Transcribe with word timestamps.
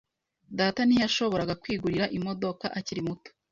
Data 0.59 0.81
ntiyashoboraga 0.85 1.59
kwigurira 1.61 2.05
imodoka, 2.17 2.65
akiri 2.79 3.01
muto. 3.07 3.29